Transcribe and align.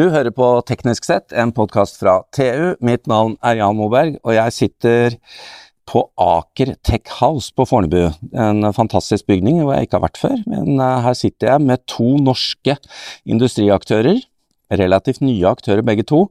Du 0.00 0.06
hører 0.08 0.32
på 0.32 0.46
Teknisk 0.64 1.04
sett, 1.04 1.34
en 1.36 1.50
podkast 1.52 1.98
fra 2.00 2.22
TU. 2.32 2.70
Mitt 2.80 3.04
navn 3.10 3.34
er 3.44 3.58
Jan 3.58 3.76
Moberg, 3.76 4.14
og 4.24 4.32
jeg 4.32 4.54
sitter 4.56 5.16
på 5.90 6.06
Aker 6.16 6.70
Tech 6.86 7.10
House 7.18 7.52
på 7.52 7.66
Fornebu. 7.68 8.06
En 8.32 8.64
fantastisk 8.72 9.26
bygning 9.28 9.58
hvor 9.58 9.74
jeg 9.74 9.90
ikke 9.90 9.98
har 9.98 10.06
vært 10.06 10.20
før, 10.22 10.38
men 10.48 10.80
eh, 10.80 11.02
her 11.04 11.18
sitter 11.18 11.50
jeg 11.50 11.64
med 11.68 11.82
to 11.90 12.14
norske 12.16 12.78
industriaktører, 13.28 14.22
relativt 14.80 15.20
nye 15.20 15.50
aktører 15.50 15.84
begge 15.84 16.06
to, 16.08 16.22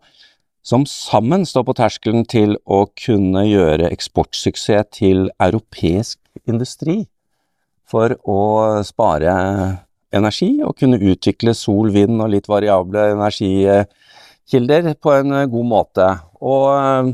som 0.66 0.88
sammen 0.90 1.46
står 1.46 1.68
på 1.68 1.76
terskelen 1.78 2.26
til 2.26 2.58
å 2.66 2.88
kunne 2.98 3.44
gjøre 3.46 3.92
eksportsuksess 3.92 4.90
til 4.98 5.28
europeisk 5.38 6.18
industri 6.50 7.04
for 7.86 8.18
å 8.26 8.42
spare 8.88 9.38
energi 10.16 10.52
og 10.66 10.76
kunne 10.80 11.00
utvikle 11.12 11.54
sol, 11.58 11.92
vind 11.94 12.22
og 12.22 12.32
litt 12.34 12.50
variable 12.50 13.12
energikilder 13.14 14.94
på 15.02 15.14
en 15.20 15.36
god 15.52 15.70
måte. 15.70 16.08
Og 16.42 16.66
eh, 16.74 17.12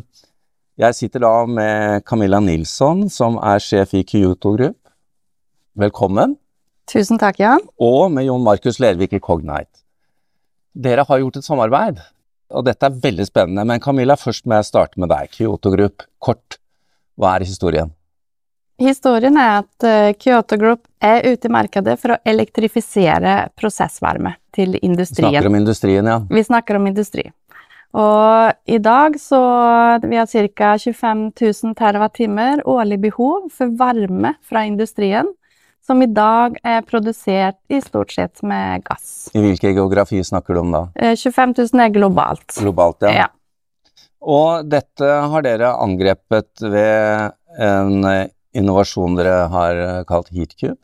jeg 0.85 0.97
sitter 0.97 1.23
da 1.23 1.33
med 1.47 2.05
Camilla 2.07 2.41
Nilsson, 2.43 3.07
som 3.11 3.39
er 3.39 3.63
sjef 3.63 3.93
i 3.95 4.03
Kyoto 4.07 4.55
Group. 4.55 4.79
Velkommen. 5.75 6.37
Tusen 6.91 7.19
takk, 7.19 7.39
Jan. 7.41 7.63
Og 7.81 8.11
med 8.13 8.27
Jon 8.27 8.43
Markus 8.45 8.79
Lervik 8.83 9.15
i 9.17 9.23
Cognite. 9.23 9.81
Dere 10.75 11.05
har 11.07 11.21
gjort 11.21 11.39
et 11.39 11.47
samarbeid, 11.47 12.01
og 12.51 12.65
dette 12.67 12.87
er 12.87 12.99
veldig 13.03 13.25
spennende. 13.27 13.63
Men 13.67 13.81
Camilla, 13.83 14.17
først 14.19 14.45
må 14.45 14.59
jeg 14.59 14.67
starte 14.67 14.99
med 14.99 15.09
deg. 15.11 15.31
Kyoto 15.31 15.71
Group, 15.71 16.03
kort, 16.19 16.59
hva 17.15 17.37
er 17.37 17.47
historien? 17.47 17.93
Historien 18.81 19.37
er 19.39 19.61
at 19.61 19.85
eh, 19.87 20.11
Kyoto 20.19 20.57
Group 20.59 20.83
er 20.99 21.23
ute 21.23 21.47
i 21.47 21.51
markedet 21.53 21.95
for 22.01 22.15
å 22.15 22.19
elektrifisere 22.27 23.37
prosessvarme 23.55 24.35
til 24.55 24.75
industrien. 24.81 25.31
Vi 25.31 25.37
Snakker 25.37 25.47
om 25.47 25.55
industrien, 25.61 26.09
ja. 26.11 26.17
Vi 26.27 26.43
snakker 26.43 26.79
om 26.79 26.89
industri. 26.91 27.29
Og 27.95 28.51
i 28.67 28.81
dag 28.83 29.15
så 29.21 29.39
vi 30.03 30.19
har 30.19 30.27
ca. 30.27 30.73
25 30.75 31.23
000 31.39 31.77
TWh 31.79 32.65
årlig 32.67 32.99
behov 33.07 33.47
for 33.55 33.71
varme 33.79 34.33
fra 34.43 34.65
industrien, 34.67 35.29
som 35.85 36.01
i 36.03 36.09
dag 36.11 36.57
er 36.65 36.83
produsert 36.83 37.61
i 37.71 37.79
stort 37.79 38.11
sett 38.11 38.43
med 38.43 38.83
gass. 38.83 39.29
I 39.31 39.39
hvilken 39.39 39.77
geografi 39.77 40.19
snakker 40.23 40.57
du 40.57 40.65
om 40.65 40.75
da? 40.75 40.83
25 41.15 41.55
eh, 41.55 41.65
000 41.71 41.85
er 41.85 41.95
globalt. 41.95 42.59
Globalt, 42.59 43.07
ja. 43.07 43.23
ja. 43.23 43.31
Og 44.19 44.67
dette 44.67 45.15
har 45.31 45.45
dere 45.45 45.75
angrepet 45.79 46.65
ved 46.65 47.31
en 47.61 48.03
innovasjon 48.55 49.17
dere 49.19 49.45
har 49.51 49.81
eh, 49.83 50.03
kalt 50.07 50.31
Heatcube? 50.33 50.79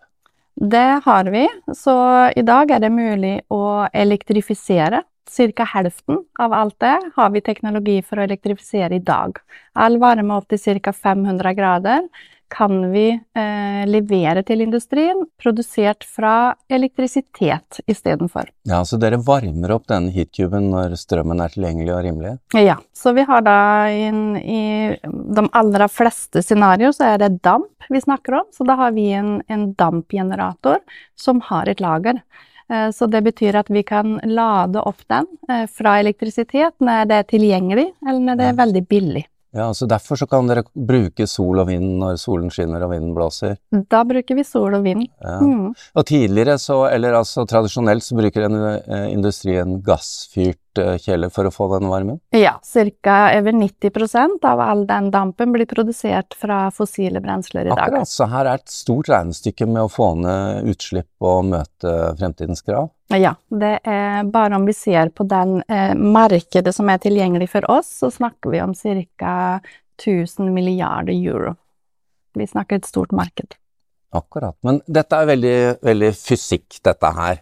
Det 0.56 1.02
har 1.06 1.30
vi. 1.32 1.46
Så 1.78 1.96
i 2.36 2.44
dag 2.46 2.72
er 2.72 2.84
det 2.84 2.92
mulig 2.94 3.40
å 3.50 3.88
elektrifisere. 3.94 5.06
Ca. 5.32 5.64
halvparten 5.64 6.18
av 6.44 6.54
alt 6.54 6.76
det 6.84 6.98
har 7.16 7.30
vi 7.32 7.42
teknologi 7.46 8.02
for 8.04 8.20
å 8.20 8.24
elektrifisere 8.26 8.98
i 8.98 9.04
dag. 9.06 9.38
All 9.80 9.96
varme 10.02 10.36
opp 10.36 10.50
til 10.52 10.82
ca. 10.84 10.92
500 10.92 11.54
grader 11.56 12.02
kan 12.52 12.92
vi 12.92 13.06
eh, 13.12 13.84
levere 13.88 14.44
til 14.44 14.62
industrien, 14.66 15.24
produsert 15.42 16.04
fra 16.04 16.54
elektrisitet 16.70 17.80
istedenfor. 17.88 18.50
Ja, 18.68 18.82
så 18.86 19.00
dere 19.02 19.22
varmer 19.24 19.76
opp 19.78 19.88
denne 19.92 20.12
heatcuben 20.14 20.70
når 20.74 20.98
strømmen 21.00 21.42
er 21.44 21.56
tilgjengelig 21.56 21.96
og 21.96 22.04
rimelig? 22.06 22.36
Ja, 22.60 22.78
så 22.94 23.16
vi 23.18 23.26
har 23.28 23.46
da 23.48 23.58
in, 23.96 24.36
i 24.38 24.62
de 25.02 25.48
aller 25.48 25.88
fleste 25.92 26.44
scenarioer 26.44 26.96
så 26.96 27.14
er 27.14 27.24
det 27.24 27.34
damp 27.46 27.90
vi 27.90 28.04
snakker 28.04 28.42
om, 28.42 28.48
så 28.54 28.68
da 28.68 28.78
har 28.84 28.96
vi 28.96 29.10
en, 29.16 29.40
en 29.48 29.72
dampgenerator 29.80 30.84
som 31.20 31.42
har 31.48 31.72
et 31.72 31.82
lager. 31.84 32.22
Eh, 32.72 32.90
så 32.92 33.08
det 33.08 33.24
betyr 33.26 33.58
at 33.64 33.70
vi 33.72 33.84
kan 33.88 34.20
lade 34.24 34.82
opp 34.82 35.04
den 35.12 35.28
eh, 35.50 35.68
fra 35.72 36.00
elektrisitet 36.00 36.78
når 36.80 37.08
det 37.10 37.20
er 37.20 37.30
tilgjengelig, 37.32 37.92
eller 38.08 38.26
når 38.28 38.40
det 38.40 38.50
er 38.52 38.60
veldig 38.66 38.88
billig. 38.92 39.26
Ja, 39.52 39.74
så 39.76 39.86
Derfor 39.90 40.16
så 40.16 40.28
kan 40.32 40.48
dere 40.48 40.64
bruke 40.72 41.28
sol 41.28 41.60
og 41.60 41.68
vind 41.68 41.98
når 42.00 42.20
solen 42.22 42.52
skinner 42.54 42.86
og 42.86 42.94
vinden 42.94 43.12
blåser? 43.16 43.58
Da 43.92 44.04
bruker 44.08 44.38
vi 44.38 44.46
sol 44.48 44.78
og 44.78 44.86
vind. 44.86 45.04
Ja. 45.20 45.40
Mm. 45.44 45.74
Og 45.76 46.06
tidligere, 46.08 46.56
så, 46.62 46.86
eller 46.88 47.18
altså 47.20 47.44
tradisjonelt, 47.50 48.06
så 48.06 48.16
bruker 48.16 48.48
eh, 48.48 49.08
industrien 49.12 49.82
gassfyrt 49.84 50.71
Kjeler 50.76 51.32
for 51.34 51.48
å 51.48 51.52
få 51.54 51.68
den 51.74 51.90
varmen? 51.92 52.20
Ja, 52.36 52.54
ca. 52.62 53.18
over 53.38 53.52
90% 53.52 54.46
av 54.48 54.60
all 54.64 54.86
den 54.88 55.10
dampen 55.12 55.52
blir 55.52 55.66
produsert 55.66 56.36
fra 56.38 56.64
fossile 56.72 57.22
brensler 57.22 57.66
i 57.66 57.70
dag. 57.70 57.80
Akkurat, 57.80 58.10
så 58.10 58.28
her 58.32 58.46
er 58.46 58.62
et 58.62 58.72
stort 58.72 59.10
regnestykke 59.12 59.68
med 59.68 59.84
å 59.84 59.92
få 59.92 60.14
ned 60.22 60.72
utslipp 60.72 61.10
og 61.20 61.46
møte 61.52 61.96
fremtidens 62.20 62.64
krav? 62.66 62.92
Ja, 63.12 63.34
det 63.50 63.80
er 63.84 64.24
bare 64.32 64.56
om 64.56 64.66
vi 64.66 64.76
ser 64.78 65.12
på 65.12 65.28
den 65.28 65.60
eh, 65.68 65.94
markedet 65.96 66.74
som 66.76 66.90
er 66.90 67.02
tilgjengelig 67.04 67.50
for 67.52 67.68
oss, 67.72 67.90
så 68.04 68.12
snakker 68.12 68.54
vi 68.54 68.62
om 68.64 68.76
ca. 69.20 69.60
1000 70.02 70.54
milliarder 70.54 71.14
euro. 71.14 71.56
Vi 72.34 72.48
snakker 72.48 72.80
et 72.80 72.88
stort 72.88 73.12
marked. 73.12 73.58
Akkurat. 74.12 74.56
Men 74.64 74.82
dette 74.88 75.16
er 75.16 75.28
veldig, 75.30 75.58
veldig 75.84 76.12
fysikk, 76.16 76.80
dette 76.84 77.12
her. 77.16 77.42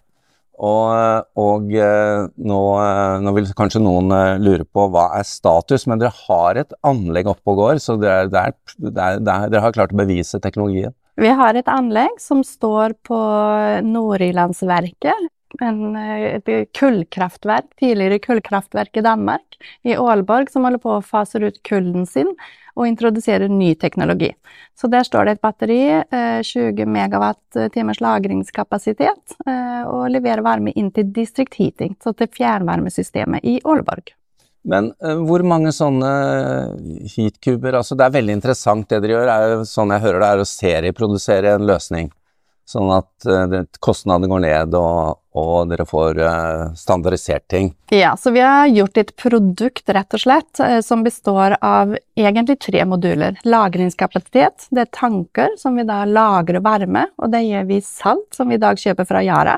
Og, 0.59 1.27
og 1.39 1.71
eh, 1.71 2.25
nå, 2.35 2.61
eh, 2.83 3.17
nå, 3.23 3.33
vil 3.37 3.47
kanskje 3.55 3.79
noen 3.79 4.11
eh, 4.11 4.39
lure 4.43 4.65
på 4.67 4.89
hva 4.91 5.05
er 5.15 5.27
status, 5.27 5.85
men 5.87 6.01
dere 6.01 6.11
har 6.25 6.59
et 6.59 6.75
anlegg 6.83 7.29
oppe 7.31 7.53
og 7.53 7.61
går, 7.61 7.79
så 7.79 7.95
dere, 7.99 8.27
der, 8.33 8.57
der, 8.75 9.21
der, 9.23 9.47
dere 9.47 9.63
har 9.63 9.75
klart 9.75 9.95
å 9.95 10.01
bevise 10.01 10.41
teknologien? 10.43 10.91
Vi 11.19 11.31
har 11.35 11.55
et 11.55 11.71
anlegg 11.71 12.19
som 12.19 12.43
står 12.47 12.97
på 13.07 13.19
Nord-Irlandsverket. 15.57 16.47
Et 16.49 16.73
kullkraftverk, 16.73 17.65
tidligere 17.79 18.19
kullkraftverk 18.19 18.97
i 18.97 19.01
Danmark, 19.01 19.57
i 19.83 19.95
Aalborg, 19.95 20.51
som 20.51 20.63
holder 20.63 20.79
på 20.79 20.97
å 20.97 21.05
fase 21.05 21.39
ut 21.39 21.61
kullen 21.63 22.05
sin 22.05 22.33
og 22.79 22.87
introduserer 22.87 23.49
ny 23.51 23.73
teknologi. 23.75 24.31
Så 24.77 24.88
der 24.88 25.03
står 25.03 25.25
det 25.25 25.31
et 25.35 25.41
batteri, 25.43 25.81
20 26.45 26.79
eh, 26.79 26.88
megawatt-timers 26.88 27.99
lagringskapasitet, 27.99 29.35
eh, 29.45 29.83
og 29.83 30.07
leverer 30.13 30.45
varme 30.45 30.71
inn 30.71 30.91
til 30.95 31.09
district 31.11 31.57
heating, 31.59 31.97
så 31.99 32.13
til 32.15 32.29
fjernvarmesystemet 32.38 33.43
i 33.43 33.59
Aalborg. 33.65 34.13
Men 34.69 34.91
hvor 34.99 35.39
mange 35.47 35.71
sånne 35.71 36.09
heatkuber 37.13 37.77
altså 37.79 37.95
Det 37.95 38.03
er 38.05 38.11
veldig 38.17 38.33
interessant 38.35 38.89
det 38.91 38.97
dere 39.01 39.13
gjør. 39.13 39.29
er 39.31 39.61
Sånn 39.65 39.93
jeg 39.95 40.03
hører 40.03 40.19
det, 40.19 40.27
er 40.29 40.41
å 40.43 40.49
serieprodusere 40.49 41.53
en 41.55 41.63
løsning. 41.65 42.09
Sånn 42.67 42.91
at 42.91 43.79
kostnadene 43.79 44.27
går 44.29 44.43
ned, 44.43 44.75
og, 44.77 45.15
og 45.39 45.72
dere 45.72 45.85
får 45.88 46.19
uh, 46.22 46.73
standardisert 46.77 47.47
ting. 47.51 47.72
Ja, 47.94 48.16
så 48.19 48.33
vi 48.35 48.44
har 48.44 48.67
gjort 48.67 49.00
et 49.01 49.16
produkt, 49.19 49.89
rett 49.89 50.17
og 50.17 50.23
slett, 50.23 50.51
uh, 50.61 50.79
som 50.85 51.05
består 51.05 51.57
av 51.61 51.95
egentlig 52.19 52.59
tre 52.63 52.83
moduler. 52.85 53.39
Lagringskapasitet, 53.47 54.69
det 54.69 54.85
er 54.85 54.94
tanker 55.00 55.55
som 55.59 55.79
vi 55.79 55.88
da 55.88 56.03
lagrer 56.09 56.63
varme, 56.66 57.07
og 57.17 57.31
det 57.33 57.45
gjør 57.47 57.72
vi 57.72 57.81
salt, 57.85 58.29
som 58.35 58.51
vi 58.51 58.59
i 58.59 58.63
dag 58.63 58.79
kjøper 58.79 59.07
fra 59.09 59.23
Yara. 59.25 59.57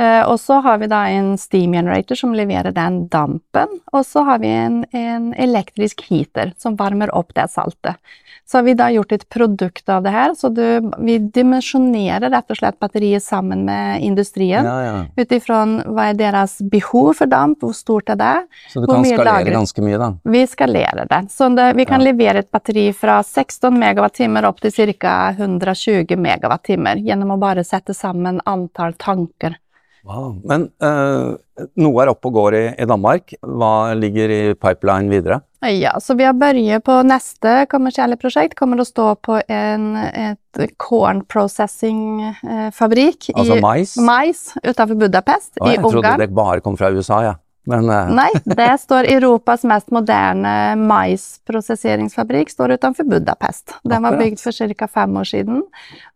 Eh, 0.00 0.22
og 0.24 0.40
så 0.40 0.60
har 0.64 0.78
vi 0.80 0.88
da 0.88 1.02
en 1.12 1.34
steam 1.38 1.74
generator 1.76 2.16
som 2.16 2.32
leverer 2.32 2.72
den 2.72 3.02
dampen, 3.12 3.80
og 3.92 4.06
så 4.06 4.24
har 4.24 4.40
vi 4.40 4.48
en, 4.48 4.80
en, 4.96 5.34
elektrisk 5.34 6.06
heater 6.08 6.54
som 6.58 6.78
varmer 6.78 7.12
opp 7.16 7.34
det 7.36 7.50
saltet. 7.52 8.00
Så 8.48 8.58
har 8.58 8.64
vi 8.66 8.74
da 8.74 8.88
gjort 8.90 9.12
et 9.12 9.26
produkt 9.30 9.92
av 9.92 10.02
det 10.02 10.10
her, 10.10 10.32
så 10.34 10.48
du, 10.50 10.64
vi 11.04 11.18
dimensjonerer 11.20 12.32
rett 12.32 12.50
og 12.50 12.58
slett 12.58 12.80
batteriet 12.82 13.22
sammen 13.22 13.62
med 13.68 14.00
industrien. 14.02 14.66
Ja, 14.66 14.78
ja. 14.82 14.96
Ut 15.20 15.36
ifra 15.36 15.60
hva 15.84 16.08
er 16.10 16.18
deres 16.18 16.56
behov 16.72 17.12
for 17.20 17.30
damp, 17.30 17.60
hvor 17.62 17.76
stort 17.76 18.10
er 18.10 18.18
det 18.18 18.34
Så 18.72 18.82
du 18.82 18.88
kan 18.90 19.04
skalere 19.04 19.28
lager. 19.28 19.54
ganske 19.60 19.84
mye, 19.86 20.00
da? 20.00 20.10
Vi 20.24 20.42
skalerer 20.50 21.06
det. 21.12 21.22
Så 21.30 21.52
det, 21.54 21.72
vi 21.78 21.86
kan 21.86 22.00
ja. 22.00 22.10
levere 22.10 22.42
et 22.42 22.50
batteri 22.50 22.88
fra 22.96 23.20
16 23.22 23.70
megawattimer 23.76 24.48
opp 24.48 24.64
til 24.64 24.96
ca. 24.98 25.16
120 25.36 26.16
megawattimer 26.18 27.04
gjennom 27.04 27.36
å 27.36 27.42
bare 27.44 27.68
sette 27.68 27.94
sammen 27.94 28.40
antall 28.48 28.96
tanker. 28.98 29.60
Wow. 30.08 30.32
Men 30.48 30.68
uh, 30.82 31.36
noe 31.80 32.02
er 32.02 32.10
oppe 32.12 32.30
og 32.30 32.36
går 32.38 32.56
i, 32.56 32.64
i, 32.80 32.88
Danmark. 32.88 33.34
Hva 33.44 33.92
ligger 33.98 34.32
i 34.32 34.40
pipeline 34.56 35.12
videre? 35.12 35.42
Ja, 35.60 35.92
så 36.00 36.16
vi 36.16 36.24
har 36.24 36.32
begynt 36.40 36.86
på 36.86 36.94
neste 37.04 37.66
kommersielle 37.68 38.16
prosjekt. 38.20 38.56
Kommer 38.56 38.80
å 38.80 38.88
stå 38.88 39.12
på 39.20 39.42
en 39.44 39.92
et 40.00 40.72
corn 40.80 41.20
processing-fabrikk 41.28 43.28
eh, 43.28 43.36
altså 43.36 43.58
i 43.58 43.64
mais? 43.64 43.92
mais 44.00 44.40
utenfor 44.64 44.96
Budapest 44.96 45.60
Å, 45.60 45.68
i 45.68 45.76
Ungarn. 45.76 45.76
Jeg 45.76 45.84
trodde 45.84 46.16
det 46.24 46.30
bare 46.40 46.64
kom 46.64 46.80
fra 46.80 46.88
USA, 46.94 47.20
ja. 47.28 47.36
Men, 47.68 47.90
uh... 47.92 48.08
Nei, 48.16 48.30
det 48.44 48.70
står 48.80 49.08
Europas 49.12 49.66
mest 49.68 49.90
moderne 49.92 50.74
maisprosesseringsfabrikk 50.80 52.52
står 52.52 52.76
utenfor 52.78 53.08
Budapest. 53.10 53.76
Den 53.84 54.06
var 54.06 54.16
bygd 54.20 54.40
for 54.40 54.56
ca. 54.56 54.88
fem 54.88 55.18
år 55.20 55.28
siden, 55.28 55.62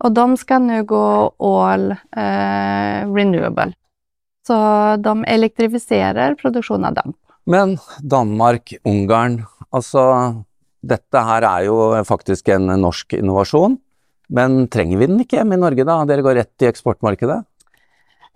og 0.00 0.14
de 0.17 0.26
skal 0.41 0.64
nå 0.64 0.81
gå 0.88 1.05
all 1.44 1.91
uh, 1.93 3.00
renewable. 3.12 3.75
Så 4.44 4.56
de 5.00 5.14
elektrifiserer 5.32 6.37
produksjonen 6.41 6.91
av 6.91 6.99
damp. 6.99 7.17
Men 7.49 7.76
Danmark, 8.00 8.73
Ungarn, 8.88 9.43
altså 9.73 10.05
dette 10.85 11.25
her 11.29 11.44
er 11.49 11.67
jo 11.69 11.79
faktisk 12.08 12.49
en 12.52 12.69
norsk 12.81 13.17
innovasjon. 13.17 13.79
Men 14.35 14.64
trenger 14.73 15.00
vi 15.00 15.08
den 15.08 15.20
ikke 15.20 15.38
hjemme 15.40 15.58
i 15.58 15.61
Norge, 15.61 15.85
da? 15.85 15.99
Dere 16.08 16.25
går 16.25 16.38
rett 16.40 16.64
i 16.64 16.69
eksportmarkedet? 16.70 17.43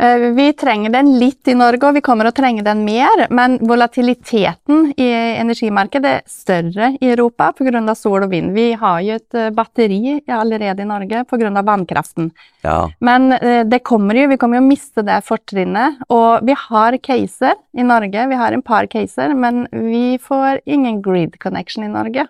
Eh, 0.02 0.18
vi 0.18 0.52
trenger 0.52 0.90
den 0.90 1.08
litt 1.18 1.48
i 1.48 1.54
Norge, 1.58 1.88
og 1.88 1.96
vi 1.96 2.02
kommer 2.06 2.28
å 2.28 2.34
trenge 2.34 2.62
den 2.62 2.84
mer. 2.86 3.24
Men 3.34 3.56
volatiliteten 3.66 4.92
i 4.94 5.08
energimarkedet 5.10 6.12
er 6.12 6.22
større 6.30 6.92
i 7.00 7.10
Europa 7.10 7.50
pga. 7.58 7.94
sol 7.98 8.22
og 8.22 8.30
vind. 8.30 8.52
Vi 8.54 8.72
har 8.78 9.00
jo 9.02 9.16
et 9.18 9.34
eh, 9.34 9.50
batteri 9.50 10.20
allerede 10.28 10.82
i 10.82 10.86
Norge 10.86 11.24
pga. 11.26 11.50
vannkraften. 11.62 12.30
Ja. 12.62 12.88
Men 13.00 13.32
eh, 13.32 13.64
det 13.64 13.82
kommer 13.82 14.14
jo, 14.14 14.28
vi 14.28 14.36
kommer 14.36 14.60
jo 14.60 14.66
å 14.66 14.68
miste 14.68 15.02
det 15.02 15.18
fortrinnet. 15.26 15.98
Og 16.08 16.46
vi 16.46 16.54
har 16.54 16.98
caser 16.98 17.58
i 17.74 17.82
Norge, 17.82 18.28
vi 18.28 18.38
har 18.38 18.52
en 18.52 18.62
par 18.62 18.86
caser, 18.86 19.34
men 19.34 19.66
vi 19.72 20.18
får 20.22 20.60
ingen 20.64 21.02
grid 21.02 21.40
connection 21.42 21.82
i 21.84 21.90
Norge. 21.90 22.28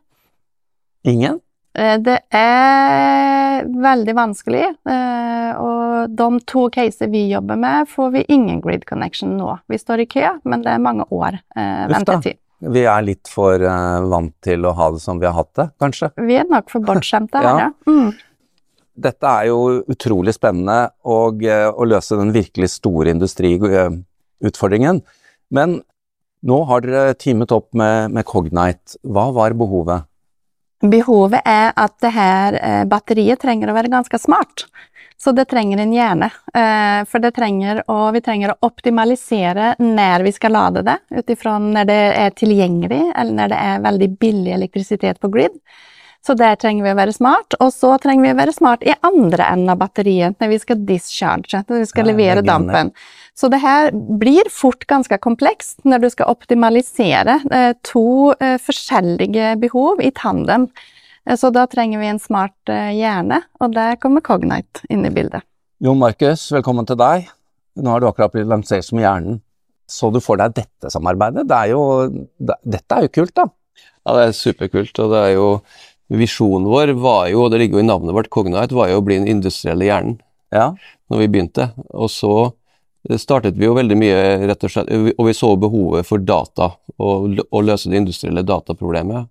Ingen? 1.04 1.40
Det 1.76 2.14
er 2.34 3.66
veldig 3.68 4.14
vanskelig, 4.16 4.64
og 4.88 6.14
de 6.16 6.28
to 6.48 6.64
caser 6.74 7.10
vi 7.12 7.26
jobber 7.30 7.58
med, 7.60 7.90
får 7.92 8.10
vi 8.16 8.24
ingen 8.34 8.62
grid 8.64 8.86
connection 8.88 9.36
nå. 9.38 9.52
Vi 9.70 9.78
står 9.78 10.02
i 10.02 10.08
kø, 10.10 10.24
men 10.48 10.64
det 10.64 10.72
er 10.74 10.82
mange 10.82 11.06
år 11.14 11.38
ventetid. 11.54 12.40
Vi 12.58 12.82
er 12.90 13.04
litt 13.06 13.30
for 13.30 13.62
vant 14.10 14.34
til 14.42 14.66
å 14.66 14.72
ha 14.74 14.88
det 14.94 15.02
som 15.04 15.20
vi 15.20 15.28
har 15.28 15.36
hatt 15.36 15.52
det, 15.60 15.68
kanskje? 15.78 16.10
Vi 16.26 16.40
er 16.40 16.48
nok 16.50 16.72
for 16.72 16.82
bortskjemte 16.88 17.44
her, 17.44 17.60
ja. 17.68 17.70
Mm. 17.86 18.10
Dette 18.98 19.30
er 19.30 19.46
jo 19.52 19.58
utrolig 19.86 20.34
spennende 20.34 20.88
og, 21.06 21.44
å 21.46 21.86
løse 21.86 22.18
den 22.18 22.32
virkelig 22.34 22.72
store 22.74 23.14
industriutfordringen. 23.14 25.04
Men 25.54 25.78
nå 26.48 26.58
har 26.70 26.82
dere 26.82 27.14
teamet 27.18 27.54
opp 27.54 27.70
med, 27.78 28.10
med 28.14 28.26
Cognite. 28.26 28.98
Hva 29.06 29.28
var 29.36 29.54
behovet? 29.58 30.08
Behovet 30.78 31.42
er 31.48 31.72
at 31.74 31.96
det 32.04 32.12
her 32.14 32.58
batteriet 32.86 33.40
trenger 33.42 33.72
å 33.72 33.74
være 33.74 33.90
ganske 33.90 34.20
smart. 34.22 34.68
Så 35.18 35.32
det 35.34 35.48
trenger 35.50 35.80
en 35.82 35.92
hjerne. 35.92 36.28
For 37.10 37.18
det 37.18 37.32
trenger 37.34 37.80
å, 37.90 37.96
vi 38.14 38.22
trenger 38.22 38.52
å 38.52 38.58
optimalisere 38.68 39.72
når 39.82 40.22
vi 40.28 40.32
skal 40.36 40.54
lade 40.54 40.84
det, 40.86 40.94
ut 41.10 41.32
ifra 41.34 41.56
når 41.58 41.88
det 41.90 41.98
er 42.22 42.36
tilgjengelig, 42.38 43.00
eller 43.10 43.34
når 43.40 43.50
det 43.50 43.60
er 43.72 43.86
veldig 43.88 44.08
billig 44.22 44.54
elektrisitet 44.54 45.18
på 45.18 45.32
grid. 45.34 45.58
Så 46.26 46.34
der 46.38 46.54
trenger 46.60 46.86
vi 46.86 46.92
å 46.92 46.98
være 46.98 47.14
smart. 47.14 47.58
Og 47.62 47.72
så 47.74 47.96
trenger 48.02 48.28
vi 48.28 48.34
å 48.34 48.38
være 48.38 48.54
smart 48.54 48.86
i 48.86 48.94
andre 49.06 49.50
enden 49.50 49.74
av 49.74 49.82
batteriet, 49.82 50.38
når 50.38 50.54
vi 50.54 50.60
skal 50.62 50.86
discharge, 50.86 51.64
når 51.66 51.82
vi 51.82 51.90
skal 51.90 52.06
ja, 52.06 52.12
levere 52.12 52.46
dampen. 52.46 52.94
Så 53.38 53.46
det 53.52 53.60
her 53.62 53.92
blir 53.94 54.48
fort 54.50 54.82
ganske 54.90 55.14
komplekst 55.22 55.84
når 55.86 56.02
du 56.02 56.08
skal 56.10 56.30
optimalisere 56.32 57.38
eh, 57.54 57.72
to 57.86 58.32
eh, 58.34 58.56
forskjellige 58.58 59.52
behov 59.62 60.02
i 60.02 60.10
tandem. 60.16 60.66
Eh, 61.22 61.36
så 61.38 61.52
da 61.54 61.68
trenger 61.70 62.02
vi 62.02 62.10
en 62.10 62.18
smart 62.22 62.56
hjerne, 62.66 63.44
og 63.62 63.76
der 63.76 64.00
kommer 64.02 64.24
Cognite 64.26 64.82
inn 64.90 65.06
i 65.06 65.12
bildet. 65.14 65.46
Jon 65.78 66.00
Markus, 66.00 66.48
velkommen 66.50 66.88
til 66.88 66.98
deg. 66.98 67.30
Nå 67.78 67.94
har 67.94 68.02
du 68.02 68.08
akkurat 68.08 68.34
blitt 68.34 68.50
lansert 68.50 68.88
som 68.88 68.98
Hjernen. 68.98 69.38
Så 69.88 70.10
du 70.10 70.18
for 70.20 70.40
deg 70.40 70.56
dette 70.58 70.90
samarbeidet? 70.90 71.46
Det 71.48 71.62
er 71.62 71.70
jo, 71.70 71.82
det, 72.42 72.58
dette 72.66 72.96
er 72.96 73.06
jo 73.06 73.14
kult, 73.20 73.36
da? 73.38 73.46
Ja, 74.02 74.16
det 74.18 74.24
er 74.24 74.34
superkult. 74.36 74.98
og 74.98 75.14
det 75.14 75.22
er 75.28 75.36
jo 75.38 75.48
Visjonen 76.08 76.66
vår 76.66 76.96
var 76.96 77.26
jo, 77.28 77.44
og 77.44 77.52
det 77.52 77.60
ligger 77.60 77.78
jo 77.78 77.84
i 77.84 77.86
navnet 77.86 78.16
vårt, 78.16 78.32
Cognite, 78.32 78.74
var 78.74 78.88
jo 78.90 78.98
å 78.98 79.04
bli 79.04 79.20
den 79.20 79.28
industrielle 79.28 79.84
hjernen 79.84 80.16
ja. 80.50 80.72
når 81.12 81.22
vi 81.22 81.34
begynte. 81.34 81.70
Og 81.92 82.08
så 82.10 82.32
startet 83.16 83.56
vi 83.56 83.64
jo 83.64 83.76
veldig 83.76 83.96
mye, 83.96 84.20
rett 84.50 84.64
og 84.66 84.72
slett, 84.72 84.90
og 85.16 85.26
vi 85.26 85.34
så 85.36 85.54
behovet 85.56 86.06
for 86.08 86.20
data, 86.20 86.72
og 87.00 87.64
løse 87.64 87.88
det 87.88 88.02
industrielle 88.02 88.44
dataproblemet. 88.44 89.30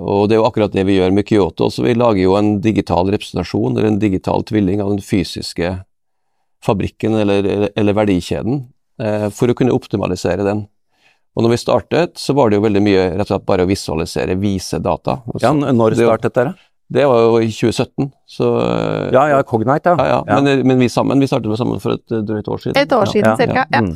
Og 0.00 0.28
det 0.28 0.36
er 0.36 0.40
jo 0.40 0.46
akkurat 0.48 0.72
det 0.72 0.86
vi 0.88 0.96
gjør 0.96 1.12
med 1.12 1.26
Kyoto. 1.28 1.68
Så 1.72 1.84
vi 1.84 1.94
lager 1.96 2.22
jo 2.22 2.36
en 2.38 2.54
digital 2.64 3.10
representasjon, 3.12 3.76
eller 3.76 3.90
en 3.90 4.00
digital 4.00 4.44
tvilling 4.48 4.80
av 4.80 4.94
den 4.94 5.02
fysiske 5.04 5.74
fabrikken 6.64 7.16
eller, 7.16 7.70
eller 7.76 7.96
verdikjeden, 7.96 8.62
eh, 9.00 9.28
for 9.32 9.50
å 9.50 9.56
kunne 9.56 9.74
optimalisere 9.76 10.44
den. 10.46 10.66
Og 11.36 11.44
når 11.44 11.54
vi 11.54 11.60
startet, 11.62 12.18
så 12.18 12.34
var 12.36 12.50
det 12.50 12.58
jo 12.58 12.64
veldig 12.64 12.82
mye 12.84 13.04
rett 13.12 13.28
og 13.28 13.34
slett 13.34 13.46
bare 13.48 13.64
å 13.64 13.70
visualisere, 13.70 14.36
vise 14.40 14.80
data. 14.82 15.20
ja, 15.40 15.52
Når 15.54 15.96
startet 16.00 16.36
dere? 16.36 16.56
Det 16.90 17.04
var 17.06 17.20
jo 17.22 17.34
i 17.38 17.50
2017. 17.54 18.08
Så, 18.26 18.46
ja, 19.14 19.26
ja, 19.30 19.42
Cognite, 19.46 19.92
ja. 19.94 20.06
ja, 20.06 20.22
ja. 20.26 20.40
Men, 20.40 20.66
men, 20.66 20.78
vi 20.82 20.88
sammen, 20.90 21.20
vi 21.22 21.28
startet 21.30 21.58
sammen 21.58 21.82
for 21.82 21.94
et 21.94 22.16
drøyt 22.26 22.48
år 22.50 22.64
siden. 22.64 22.80
Et 22.80 22.92
år 22.96 23.06
siden, 23.12 23.30
ja. 23.30 23.36
cirka. 23.38 23.66
ja. 23.70 23.84
Mm. 23.86 23.94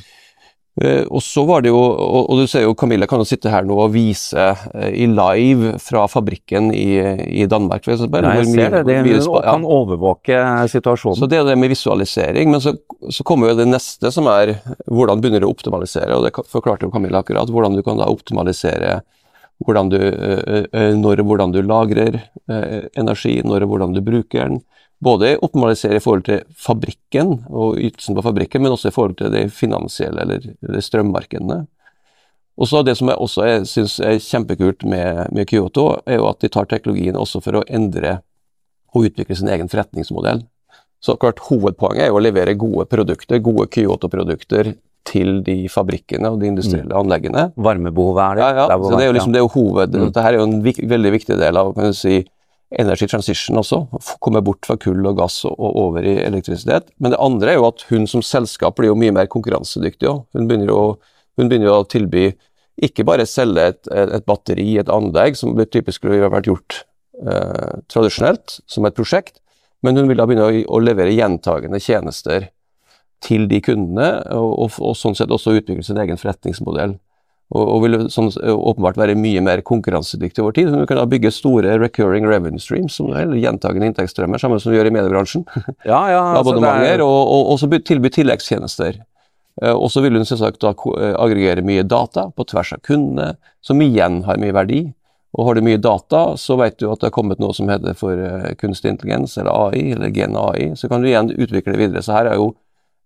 Uh, 0.74 1.04
og 1.06 1.22
så 1.22 1.44
var 1.46 1.62
det 1.62 1.70
jo, 1.70 1.78
og, 1.78 2.24
og, 2.32 2.40
du 2.42 2.48
ser 2.50 2.64
jo 2.64 2.72
Camilla 2.74 3.06
kan 3.06 3.20
jo 3.22 3.26
sitte 3.28 3.46
her 3.46 3.62
nå 3.62 3.76
og 3.78 3.92
vise 3.94 4.42
uh, 4.42 4.88
i 4.90 5.06
live 5.06 5.76
fra 5.78 6.02
fabrikken 6.10 6.72
i, 6.74 6.98
i 7.30 7.46
Danmark 7.46 7.86
f.eks. 7.86 8.02
Nei, 8.10 8.32
jeg 8.40 8.48
ser 8.48 8.74
det. 8.74 8.80
det 8.88 8.96
mye, 9.06 9.20
ja. 9.20 9.44
kan 9.46 9.66
overvåke 9.76 10.40
situasjonen. 10.72 11.20
Så 11.20 11.28
det 11.30 11.38
er 11.38 11.46
det 11.46 11.54
med 11.62 11.70
visualisering. 11.70 12.50
Men 12.50 12.64
så, 12.64 12.74
så 13.06 13.26
kommer 13.26 13.52
jo 13.52 13.60
det 13.60 13.68
neste 13.70 14.10
som 14.14 14.26
er 14.32 14.56
hvordan 14.90 15.22
begynner 15.22 15.44
du 15.44 15.46
å 15.46 15.54
optimalisere, 15.54 16.10
og 16.18 16.26
det 16.26 16.34
forklarte 16.50 16.88
jo 16.88 16.94
Camilla 16.94 17.22
akkurat. 17.22 17.54
Hvordan 17.54 17.78
du 17.78 17.84
kan 17.86 18.02
da 18.02 18.10
optimalisere 18.10 18.96
hvordan 19.62 19.90
du, 19.92 19.98
uh, 20.00 20.92
når 20.98 21.22
og 21.22 21.28
hvordan 21.30 21.54
du 21.54 21.60
lagrer 21.62 22.22
energi, 22.98 23.38
når 23.44 23.64
og 23.64 23.74
hvordan 23.74 23.94
du 23.94 24.02
bruker 24.04 24.50
den 24.50 24.62
både 25.04 25.36
optimalisere 25.42 25.98
i 25.98 26.02
forhold 26.02 26.24
til 26.28 26.42
fabrikken 26.56 27.38
og 27.50 27.78
ytelsen 27.80 28.16
på 28.16 28.24
fabrikken, 28.24 28.62
men 28.62 28.74
også 28.74 28.90
i 28.90 28.94
forhold 28.94 29.16
til 29.18 29.32
de 29.34 29.46
finansielle 29.52 30.22
eller, 30.22 30.46
eller 30.62 30.84
strømmarkedene. 30.84 31.64
Og 32.56 32.68
så 32.70 32.82
Det 32.82 32.96
som 32.96 33.08
jeg 33.08 33.18
også 33.18 33.64
syns 33.66 33.98
er 34.00 34.22
kjempekult 34.22 34.84
med, 34.86 35.26
med, 35.32 35.46
Kyoto, 35.50 35.98
er 36.06 36.20
jo 36.20 36.28
at 36.28 36.40
de 36.40 36.48
tar 36.48 36.68
teknologien 36.70 37.16
også 37.16 37.42
for 37.42 37.58
å 37.58 37.64
endre 37.66 38.20
og 38.94 39.08
utvikle 39.08 39.34
sin 39.34 39.50
egen 39.50 39.68
forretningsmodell. 39.68 40.44
Så 41.02 41.16
klart 41.18 41.42
Hovedpoenget 41.48 42.06
er 42.06 42.12
jo 42.12 42.20
å 42.20 42.22
levere 42.22 42.54
gode 42.54 42.86
produkter, 42.86 43.42
gode 43.42 43.66
Kyoto-produkter 43.74 44.76
til 45.04 45.40
de 45.44 45.56
fabrikkene 45.72 46.30
og 46.32 46.38
de 46.40 46.48
industrielle 46.50 46.92
mm. 46.92 47.00
anleggene. 47.02 47.48
Varmebehovet 47.60 48.22
er 48.24 48.38
det. 48.38 48.44
Ja, 48.44 48.68
ja. 48.72 48.78
så 48.80 48.94
det 48.94 49.02
er 49.02 49.10
jo 49.10 49.16
liksom 49.18 49.34
det 49.34 49.40
er 49.40 49.44
jo 49.44 49.52
hoved, 49.54 49.92
mm. 49.92 50.06
Dette 50.08 50.24
er 50.24 50.38
jo 50.38 50.46
en 50.46 50.56
vik, 50.64 50.80
veldig 50.90 51.12
viktig 51.18 51.36
del 51.40 51.60
av 51.60 51.74
kan 51.76 51.92
du 51.92 51.98
si, 51.98 52.22
energy 52.74 53.06
transition 53.06 53.60
også, 53.60 53.82
komme 54.24 54.42
bort 54.44 54.66
fra 54.66 54.76
kull 54.80 55.04
og 55.06 55.18
gass 55.20 55.42
og, 55.46 55.54
over 55.60 56.06
i 56.06 56.16
elektrisitet. 56.24 56.88
Men 56.98 57.14
det 57.14 57.20
andre 57.22 57.52
er 57.52 57.60
jo 57.60 57.68
at 57.68 57.84
hun 57.90 58.08
som 58.10 58.24
selskap 58.24 58.78
blir 58.78 58.90
jo 58.90 58.98
mye 58.98 59.14
mer 59.14 59.28
konkurransedyktig 59.30 60.10
òg. 60.10 60.24
Hun, 60.34 60.48
begynner 60.50 60.72
jo, 60.72 60.80
hun 61.38 61.50
begynner 61.50 61.70
jo 61.70 61.78
å 61.82 61.86
tilby 61.86 62.32
ikke 62.82 63.06
bare 63.06 63.28
selge 63.30 63.68
et, 63.70 63.92
et 63.92 64.26
batteri, 64.26 64.72
et 64.80 64.90
anlegg, 64.90 65.38
som 65.38 65.54
typisk 65.62 66.00
skulle 66.00 66.32
vært 66.32 66.48
gjort 66.50 66.80
eh, 67.22 67.80
tradisjonelt 67.92 68.58
som 68.66 68.88
et 68.88 68.96
prosjekt, 68.96 69.38
men 69.84 70.00
hun 70.00 70.08
vil 70.10 70.18
da 70.18 70.26
begynne 70.26 70.48
å, 70.48 70.64
å 70.74 70.82
levere 70.82 71.14
gjentagende 71.14 71.78
tjenester 71.82 72.48
til 73.24 73.48
de 73.48 73.60
kundene, 73.64 74.10
og, 74.36 74.52
og, 74.52 74.78
og, 74.84 74.94
sånn 75.00 75.16
sett 75.16 75.32
også 75.32 75.56
utvikle 75.56 75.84
sin 75.86 76.00
egen 76.02 76.20
forretningsmodell 76.20 76.98
og, 77.52 77.62
og 77.62 77.82
vil 77.84 77.96
sånn, 78.12 78.30
åpenbart 78.40 78.98
være 78.98 79.16
mye 79.20 79.42
mer 79.44 79.62
konkurransedyktig 79.66 80.42
over 80.42 80.54
tid. 80.56 80.70
Så 80.70 80.80
du 80.80 80.88
kan 80.88 80.98
da 80.98 81.06
bygge 81.08 81.32
store 81.34 81.76
recurring 81.82 82.26
revenue 82.28 82.62
streams, 82.62 82.96
som 82.98 83.12
er 83.14 83.34
gjentagende 83.38 83.90
inntektsstrømmer, 83.90 84.40
samme 84.40 84.58
som 84.62 84.72
du 84.72 84.78
gjør 84.78 84.90
i 84.90 84.94
mediebransjen. 84.96 85.46
Ja, 85.84 86.00
ja, 86.10 86.22
altså 86.38 86.56
er... 86.64 87.02
og, 87.04 87.50
og, 87.52 87.58
så 87.60 87.68
tilby 87.68 88.10
tilleggstjenester. 88.12 89.02
Eh, 89.62 89.74
og 89.74 89.90
så 89.92 90.02
vil 90.02 90.16
hun 90.16 90.26
selvsagt 90.26 90.64
eh, 90.64 91.14
aggregere 91.20 91.64
mye 91.66 91.84
data 91.86 92.30
på 92.34 92.46
tvers 92.50 92.74
av 92.76 92.82
kundene, 92.86 93.34
som 93.64 93.82
igjen 93.84 94.22
har 94.28 94.40
mye 94.40 94.56
verdi. 94.56 94.82
Og 95.34 95.48
har 95.48 95.58
du 95.58 95.64
mye 95.66 95.80
data, 95.82 96.24
så 96.38 96.56
vet 96.58 96.78
du 96.78 96.86
at 96.88 97.02
det 97.02 97.10
har 97.10 97.14
kommet 97.14 97.40
noe 97.42 97.54
som 97.54 97.70
heter 97.70 97.96
for 97.98 98.18
eh, 98.18 98.52
kunstig 98.58 98.94
intelligens, 98.94 99.36
eller 99.38 99.52
AI, 99.68 99.92
eller 99.94 100.14
gen 100.14 100.38
AI. 100.38 100.72
Så 100.78 100.90
kan 100.90 101.02
du 101.02 101.10
igjen 101.10 101.32
utvikle 101.34 101.74
det 101.74 101.82
videre. 101.84 102.04
Så 102.06 102.16
her 102.16 102.32
er 102.32 102.40
jo 102.40 102.54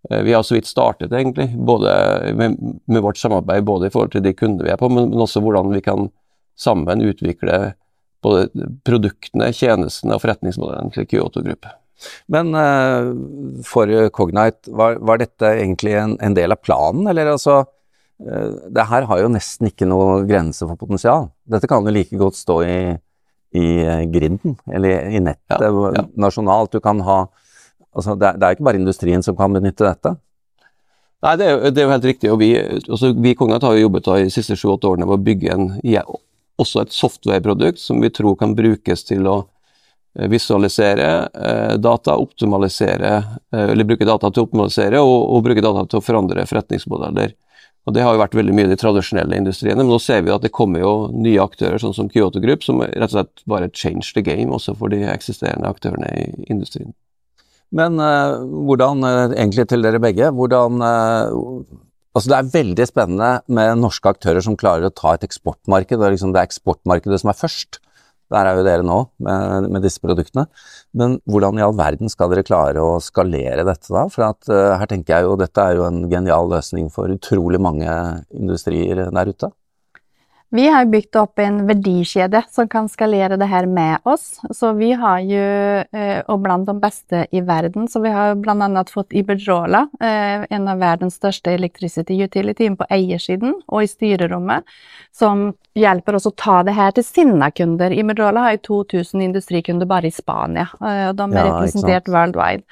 vi 0.08 0.32
har 0.32 0.44
så 0.46 0.54
vidt 0.54 0.68
startet, 0.70 1.12
egentlig, 1.12 1.50
med, 1.58 2.54
med, 2.86 3.00
vårt 3.02 3.18
samarbeid 3.18 3.64
både 3.66 3.88
i 3.88 3.92
forhold 3.92 4.12
til 4.14 4.22
de 4.24 4.32
kundene 4.32 4.68
vi 4.68 4.72
er 4.72 4.78
på, 4.80 4.88
men, 4.88 5.10
men, 5.10 5.24
også 5.24 5.42
hvordan 5.42 5.72
vi 5.74 5.82
kan 5.84 6.06
sammen 6.58 7.02
utvikle 7.02 7.72
både 8.24 8.48
produktene, 8.86 9.50
tjenestene 9.54 10.16
og 10.16 10.22
forretningsmodellen 10.22 10.94
til 10.94 11.06
Kyoto 11.10 11.42
Gruppe. 11.44 11.74
Men 12.30 12.54
uh, 12.54 13.10
for 13.66 13.90
Cognite, 14.14 14.70
var, 14.70 15.00
var, 15.02 15.18
dette 15.22 15.50
egentlig 15.58 15.96
en, 15.98 16.14
en, 16.22 16.36
del 16.36 16.54
av 16.54 16.62
planen, 16.62 17.08
eller 17.10 17.32
altså 17.32 17.60
uh, 17.64 18.50
Det 18.70 18.86
her 18.90 19.08
har 19.10 19.22
jo 19.22 19.32
nesten 19.34 19.70
ikke 19.70 19.88
noe 19.88 20.22
grense 20.28 20.66
for 20.66 20.78
potensial. 20.78 21.30
Dette 21.50 21.70
kan 21.70 21.86
jo 21.86 21.94
like 21.94 22.18
godt 22.20 22.38
stå 22.38 22.60
i, 22.66 22.78
i 23.58 23.66
grinden, 24.14 24.58
eller 24.70 25.10
i 25.10 25.22
nettet 25.24 25.66
ja, 25.66 25.90
ja. 25.98 26.06
nasjonalt. 26.14 26.74
Du 26.74 26.82
kan 26.84 27.02
ha 27.06 27.24
Altså, 27.98 28.14
det, 28.14 28.30
er, 28.30 28.38
det 28.38 28.46
er 28.46 28.56
ikke 28.56 28.68
bare 28.70 28.80
industrien 28.80 29.24
som 29.26 29.36
kan 29.38 29.52
benytte 29.54 29.86
dette. 29.86 30.14
Nei, 31.24 31.34
det 31.34 31.48
er, 31.50 31.62
det 31.74 31.82
er 31.82 31.88
jo 31.88 31.94
helt 31.96 32.08
riktig. 32.12 32.30
og 32.30 32.38
Vi, 32.38 32.52
altså, 32.86 33.12
vi 33.16 33.34
i 33.34 33.38
Kognat 33.38 33.66
har 33.66 33.74
jo 33.74 33.88
jobbet 33.88 34.06
da, 34.06 34.18
de 34.22 34.32
siste 34.32 34.56
sju-åtte 34.58 34.86
årene 34.86 35.08
med 35.08 35.18
å 35.18 35.24
bygge 35.26 35.54
en, 35.54 35.70
ja, 35.86 36.04
også 36.62 36.84
et 36.84 36.94
software-produkt 36.94 37.82
som 37.82 38.02
vi 38.02 38.10
tror 38.14 38.36
kan 38.38 38.54
brukes 38.58 39.02
til 39.08 39.26
å 39.26 39.36
eh, 39.42 40.28
visualisere 40.30 41.08
eh, 41.26 41.74
data, 41.82 42.14
optimalisere, 42.22 43.12
eh, 43.50 43.66
eller 43.72 43.88
bruke 43.88 44.06
data 44.06 44.30
til 44.30 44.44
å 44.44 44.48
optimalisere 44.48 45.02
og, 45.02 45.18
og, 45.26 45.42
bruke 45.46 45.64
data 45.64 45.84
til 45.86 45.98
å 45.98 46.06
forandre 46.06 46.46
forretningsmodeller. 46.46 47.34
Og 47.88 47.94
Det 47.96 48.02
har 48.04 48.14
jo 48.14 48.20
vært 48.20 48.34
veldig 48.36 48.54
mye 48.54 48.68
i 48.68 48.70
de 48.74 48.78
tradisjonelle 48.78 49.38
industriene, 49.40 49.80
men 49.80 49.90
nå 49.90 49.96
ser 50.02 50.20
vi 50.22 50.34
at 50.34 50.42
det 50.44 50.52
kommer 50.54 50.82
jo 50.82 50.94
nye 51.14 51.40
aktører, 51.40 51.80
sånn 51.80 51.96
som 51.96 52.10
Kyoto 52.12 52.42
Group, 52.42 52.66
som 52.66 52.82
rett 52.84 53.08
og 53.08 53.14
slett 53.16 53.46
bare 53.48 53.70
change 53.72 54.12
the 54.14 54.22
game 54.22 54.52
også 54.54 54.76
for 54.76 54.92
de 54.92 55.06
eksisterende 55.08 55.70
aktørene 55.72 56.10
i 56.12 56.26
industrien. 56.52 56.92
Men 57.74 58.00
uh, 58.00 58.38
hvordan, 58.68 59.04
uh, 59.04 59.34
egentlig 59.34 59.66
til 59.68 59.84
dere 59.84 60.00
begge, 60.02 60.32
hvordan 60.34 60.80
uh, 60.84 61.66
Altså 62.16 62.32
det 62.32 62.36
er 62.38 62.48
veldig 62.50 62.84
spennende 62.88 63.26
med 63.54 63.76
norske 63.78 64.10
aktører 64.10 64.42
som 64.42 64.56
klarer 64.58 64.88
å 64.88 64.94
ta 64.96 65.12
et 65.14 65.26
eksportmarked, 65.26 66.00
og 66.00 66.10
liksom 66.10 66.32
det 66.34 66.40
er 66.40 66.48
eksportmarkedet 66.48 67.20
som 67.20 67.30
er 67.30 67.36
først. 67.38 67.78
Der 68.32 68.48
er 68.48 68.58
jo 68.58 68.64
dere 68.66 68.82
nå 68.82 68.96
med, 69.22 69.68
med, 69.68 69.84
disse 69.84 70.02
produktene. 70.02 70.48
Men 70.98 71.18
hvordan 71.30 71.60
i 71.60 71.62
all 71.62 71.76
verden 71.78 72.10
skal 72.10 72.32
dere 72.32 72.42
klare 72.48 72.82
å 72.82 72.96
skalere 73.04 73.62
dette 73.68 73.92
da? 73.94 74.08
For 74.10 74.24
at, 74.32 74.50
her 74.50 74.90
tenker 74.90 75.14
jeg 75.14 75.28
jo 75.28 75.36
dette 75.38 75.62
er 75.62 75.78
jo 75.78 75.86
en 75.86 76.00
genial 76.10 76.50
løsning 76.50 76.88
for 76.90 77.12
utrolig 77.12 77.60
mange 77.62 77.92
industrier 78.34 79.04
der 79.04 79.30
ute. 79.30 79.52
Vi 80.50 80.68
har 80.68 80.86
bygd 80.88 81.16
opp 81.20 81.38
en 81.44 81.58
verdikjede 81.68 82.40
som 82.48 82.68
kan 82.72 82.86
skalere 82.88 83.36
det 83.36 83.50
her 83.50 83.66
med 83.68 84.00
oss. 84.08 84.38
Så 84.56 84.72
vi 84.78 84.94
har 84.96 85.20
jo, 85.20 85.42
eh, 85.92 86.22
og 86.24 86.40
blant 86.40 86.64
de 86.66 86.74
beste 86.80 87.26
i 87.36 87.42
verden, 87.44 87.84
så 87.88 88.00
vi 88.00 88.12
har 88.14 88.34
bl.a. 88.40 88.84
fått 88.88 89.12
Iberdrola, 89.12 89.84
eh, 90.00 90.46
en 90.48 90.68
av 90.68 90.80
verdens 90.80 91.20
største 91.20 91.52
electricity 91.52 92.16
utility, 92.24 92.64
inn 92.64 92.78
på 92.80 92.88
eiersiden 92.88 93.58
og 93.68 93.82
i 93.84 93.90
styrerommet, 93.92 94.64
som 95.12 95.50
hjelper 95.76 96.16
oss 96.16 96.26
å 96.26 96.32
ta 96.32 96.62
det 96.64 96.72
her 96.78 96.96
til 96.96 97.04
sine 97.04 97.50
kunder. 97.52 97.92
Iberdrola 97.92 98.46
har 98.46 98.56
jo 98.56 98.80
2000 98.86 99.26
industrikunder 99.28 99.86
bare 99.86 100.08
i 100.08 100.14
Spania, 100.16 100.70
eh, 100.80 101.10
og 101.10 101.20
de 101.20 101.28
er 101.28 101.42
ja, 101.42 101.50
representert 101.50 102.08
worldwide. 102.08 102.64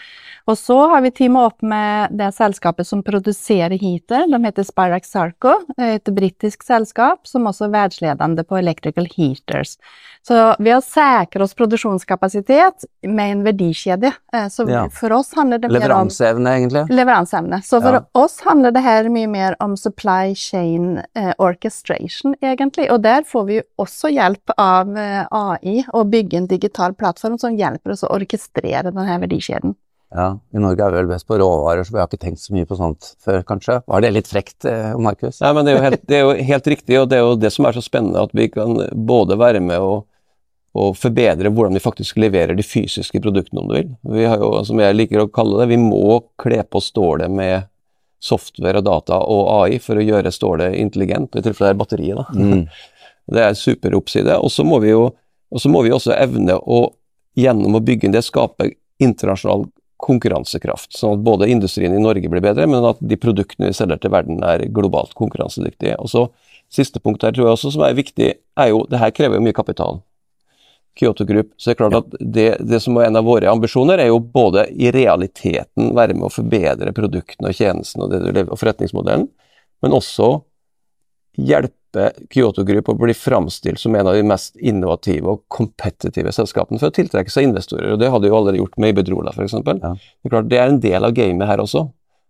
Og 0.47 0.55
så 0.59 0.77
har 0.93 1.03
vi 1.03 1.11
teamet 1.11 1.49
opp 1.51 1.65
med 1.67 2.13
det 2.15 2.29
selskapet 2.37 2.87
som 2.87 3.03
produserer 3.03 3.75
heater. 3.81 4.29
De 4.31 4.39
heter 4.45 4.67
Spirax 4.67 5.11
Sarco, 5.11 5.57
et 5.75 6.07
britisk 6.15 6.63
selskap 6.63 7.27
som 7.27 7.49
også 7.51 7.66
er 7.67 7.75
verdensledende 7.75 8.45
på 8.47 8.59
electrical 8.59 9.09
heaters. 9.13 9.77
Så 10.27 10.35
ved 10.59 10.73
å 10.75 10.83
sikre 10.83 11.45
oss 11.45 11.55
produksjonskapasitet 11.55 12.87
med 13.07 13.31
en 13.31 13.43
verdikjede 13.47 14.11
eh, 14.35 14.49
Så 14.51 14.65
ja. 14.67 14.83
for 14.91 15.15
oss 15.15 15.31
handler 15.39 15.61
det 15.63 15.71
mer 15.71 15.85
om 15.85 15.85
Leveranseevne, 15.85 16.55
egentlig? 16.59 16.83
Leveranseevne. 16.91 17.61
Så 17.63 17.79
for 17.85 18.01
ja. 18.01 18.03
oss 18.19 18.41
handler 18.47 18.75
det 18.75 18.83
her 18.83 19.07
mye 19.13 19.31
mer 19.31 19.57
om 19.63 19.77
supply 19.79 20.35
chain 20.35 20.99
eh, 21.15 21.31
orchestration, 21.39 22.35
egentlig. 22.43 22.89
Og 22.91 23.05
der 23.07 23.23
får 23.29 23.47
vi 23.47 23.61
jo 23.61 23.67
også 23.87 24.11
hjelp 24.17 24.57
av 24.59 24.99
eh, 24.99 25.23
AI, 25.31 25.79
å 25.95 26.03
bygge 26.11 26.43
en 26.43 26.51
digital 26.51 26.97
plattform 26.99 27.39
som 27.39 27.55
hjelper 27.55 27.95
oss 27.95 28.03
å 28.03 28.11
orkestrere 28.17 28.91
denne 28.91 29.21
verdikjeden. 29.23 29.79
Ja, 30.15 30.39
I 30.55 30.61
Norge 30.63 30.85
er 30.85 30.93
vi 30.95 31.01
vel 31.01 31.09
best 31.11 31.27
på 31.27 31.39
råvarer, 31.41 31.85
så 31.85 31.95
vi 31.95 31.99
har 31.99 32.07
ikke 32.07 32.21
tenkt 32.23 32.41
så 32.41 32.55
mye 32.55 32.67
på 32.69 32.79
sånt 32.79 33.09
før, 33.25 33.41
kanskje. 33.47 33.81
Var 33.91 34.05
det 34.05 34.13
litt 34.15 34.29
frekt, 34.31 34.65
eh, 34.69 34.95
Markus? 35.03 35.41
Nei, 35.43 35.53
men 35.57 35.67
det 35.67 35.75
er, 35.75 35.83
helt, 35.83 36.05
det 36.07 36.19
er, 36.19 36.23
jo 36.23 36.47
helt, 36.51 36.69
riktig, 36.71 36.99
og 37.01 37.09
det 37.11 37.19
er 37.19 37.25
jo 37.27 37.39
det 37.43 37.51
som 37.55 37.67
er 37.67 37.75
så 37.75 37.83
spennende, 37.83 38.23
at 38.23 38.37
vi 38.37 38.47
kan 38.53 38.79
både 39.09 39.39
være 39.41 39.61
med 39.65 39.83
og, 39.83 40.07
og 40.79 40.95
forbedre 41.01 41.51
hvordan 41.51 41.75
vi 41.75 41.83
faktisk 41.83 42.21
leverer 42.23 42.55
de 42.55 42.65
fysiske 42.67 43.21
produktene, 43.25 43.65
om 43.65 43.73
du 43.73 43.77
vil. 43.81 43.93
Vi 44.15 44.29
har 44.31 44.39
jo, 44.43 44.53
som 44.69 44.81
jeg 44.81 44.95
liker 44.95 45.25
å 45.25 45.31
kalle 45.33 45.59
det, 45.65 45.73
vi 45.75 45.81
må 45.83 46.21
kle 46.39 46.63
på 46.63 46.85
stålet 46.85 47.33
med 47.33 47.67
software 48.23 48.81
og 48.81 48.87
data 48.87 49.19
og 49.21 49.51
AI 49.59 49.81
for 49.83 49.99
å 49.99 50.07
gjøre 50.07 50.33
stålet 50.33 50.79
intelligent, 50.79 51.35
i 51.35 51.43
tilfelle 51.43 51.73
det 51.73 51.75
er 51.75 51.83
batteriet. 51.83 52.23
da. 52.23 52.27
Mm. 52.35 52.69
Det 53.27 53.43
er 53.43 53.57
superoppside. 53.59 54.37
Og 54.39 54.53
så 54.55 54.63
må 54.63 54.77
vi 54.79 54.93
jo 54.93 55.09
må 55.67 55.81
vi 55.83 55.91
også 55.91 56.13
evne 56.15 56.55
å, 56.63 56.93
gjennom 57.35 57.75
å 57.75 57.81
bygge 57.83 58.13
det, 58.15 58.23
skape 58.23 58.69
internasjonal 59.03 59.67
konkurransekraft. 60.03 60.93
Sånn 60.97 61.17
at 61.17 61.25
både 61.25 61.49
industrien 61.53 61.95
i 61.95 62.03
Norge 62.03 62.29
blir 62.33 62.45
bedre, 62.45 62.67
men 62.69 62.85
at 62.89 63.01
de 63.01 63.19
produktene 63.21 63.71
vi 63.71 63.77
selger 63.77 64.01
til 64.03 64.13
verden 64.13 64.43
er 64.45 64.67
globalt 64.75 65.17
konkurransedyktige. 65.19 65.97
Og 66.03 66.13
så 66.13 66.29
Siste 66.73 66.99
punkt 66.99 67.23
her 67.23 67.31
tror 67.31 67.47
jeg 67.47 67.57
også 67.57 67.71
som 67.77 67.85
er 67.87 67.95
viktig, 67.95 68.29
er 68.59 68.71
jo 68.73 68.81
det 68.91 68.99
her 68.99 69.13
krever 69.15 69.39
jo 69.39 69.45
mye 69.45 69.55
kapital. 69.55 70.01
Kyoto 70.97 71.27
Group. 71.29 71.53
Så 71.57 71.71
det 71.71 71.75
er 71.75 71.79
klart 71.79 71.97
at 71.99 72.15
det, 72.19 72.47
det 72.65 72.81
som 72.83 72.97
er 72.97 73.11
en 73.11 73.19
av 73.21 73.27
våre 73.29 73.51
ambisjoner, 73.53 74.01
er 74.01 74.09
jo 74.09 74.19
både 74.19 74.65
i 74.73 74.91
realiteten 74.95 75.93
være 75.97 76.17
med 76.17 76.27
å 76.27 76.33
forbedre 76.33 76.95
produktene 76.97 77.53
og 77.53 77.59
tjenestene 77.59 78.09
og, 78.09 78.41
og 78.47 78.57
forretningsmodellen, 78.59 79.29
men 79.85 79.97
også 79.97 80.31
hjelpe 81.37 81.75
Kyoto 82.33 82.65
Group 82.67 82.89
å 82.93 82.97
bli 82.99 83.15
framstilt 83.17 83.81
som 83.81 83.95
en 83.97 84.07
av 84.07 84.17
de 84.17 84.25
mest 84.27 84.57
innovative 84.57 85.33
og 85.33 85.45
kompetitive 85.53 86.33
selskapene 86.35 86.81
for 86.83 86.91
å 86.91 86.97
tiltrekke 86.97 87.33
seg 87.33 87.49
investorer. 87.51 87.95
og 87.95 88.01
Det 88.03 88.11
hadde 88.13 88.31
jo 88.31 88.39
allerede 88.39 88.63
gjort 88.63 88.79
med 88.83 88.95
Ibedrola 88.95 89.35
f.eks. 89.35 89.57
Ja. 89.57 89.95
Det, 89.95 90.33
klart, 90.33 90.51
det 90.51 90.61
er 90.61 90.73
en 90.73 90.83
del 90.83 91.09
av 91.09 91.15
gamet 91.17 91.51
her 91.51 91.63
også. 91.65 91.87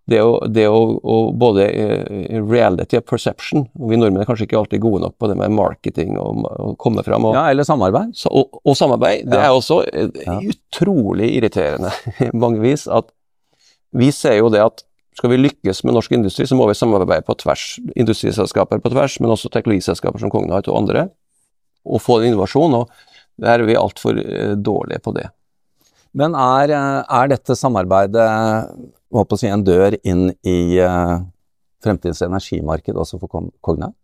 Det 0.07 0.21
å, 0.23 0.37
det 0.47 0.69
å, 0.71 0.81
å 1.03 1.15
både 1.35 1.65
uh, 1.67 2.43
reality 2.47 2.95
og 3.01 3.07
perception 3.11 3.65
og 3.67 3.89
Vi 3.91 3.97
nordmenn 3.99 4.23
er 4.23 4.29
kanskje 4.29 4.47
ikke 4.47 4.61
alltid 4.61 4.85
gode 4.85 5.03
nok 5.03 5.17
på 5.19 5.27
det 5.27 5.35
med 5.41 5.55
marketing 5.57 6.15
og, 6.23 6.45
og 6.47 6.77
komme 6.79 7.03
fram. 7.03 7.27
Og, 7.27 7.35
ja, 7.35 7.49
eller 7.51 7.67
samarbeid. 7.67 8.15
Og, 8.31 8.61
og, 8.63 8.75
samarbeid. 8.79 9.27
Det 9.27 9.41
ja. 9.41 9.49
er 9.49 9.57
også 9.57 9.81
uh, 9.83 10.21
ja. 10.23 10.37
utrolig 10.53 11.33
irriterende 11.41 11.91
mange 12.45 12.63
vis. 12.63 12.87
at 12.87 13.11
Vi 13.99 14.13
ser 14.15 14.39
jo 14.39 14.53
det 14.55 14.63
at 14.63 14.87
skal 15.17 15.33
vi 15.33 15.39
lykkes 15.41 15.81
med 15.87 15.97
norsk 15.97 16.13
industri, 16.13 16.45
så 16.49 16.57
må 16.59 16.67
vi 16.69 16.77
samarbeide 16.77 17.25
på 17.25 17.37
tvers. 17.41 17.79
Industriselskaper 17.97 18.83
på 18.85 18.93
tvers, 18.93 19.17
men 19.23 19.33
også 19.33 19.49
teknologiselskaper 19.53 20.21
som 20.21 20.33
Cognite 20.33 20.69
og 20.73 20.83
andre. 20.83 21.07
Og 21.89 22.03
få 22.05 22.19
en 22.21 22.33
innovasjon. 22.33 22.75
og 22.77 22.91
Der 23.41 23.57
er 23.57 23.65
vi 23.65 23.79
altfor 23.81 24.19
eh, 24.21 24.53
dårlige 24.57 25.01
på 25.01 25.15
det. 25.17 25.31
Men 26.17 26.37
er, 26.37 26.73
eh, 26.73 27.01
er 27.21 27.33
dette 27.33 27.57
samarbeidet 27.57 28.27
å 29.17 29.25
si, 29.39 29.49
en 29.49 29.65
dør 29.65 29.97
inn 30.05 30.29
i 30.45 30.77
uh, 30.85 31.23
fremtidens 31.81 32.21
energimarked 32.27 32.97
også 32.97 33.21
for 33.23 33.33
Cognite? 33.65 33.97